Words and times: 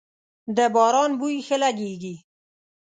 د 0.55 0.59
باران 0.75 1.11
بوی 1.19 1.37
ښه 1.47 1.57
لږیږی 1.63 2.15